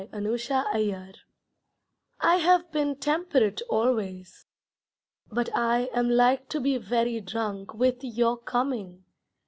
Anticipation 0.13 1.13
I 2.21 2.37
have 2.37 2.71
been 2.71 2.95
temperate 2.95 3.61
always, 3.69 4.47
But 5.31 5.55
I 5.55 5.91
am 5.93 6.09
like 6.09 6.49
to 6.49 6.59
be 6.59 6.79
very 6.79 7.21
drunk 7.21 7.75
With 7.75 8.03
your 8.03 8.35
coming. 8.37 9.05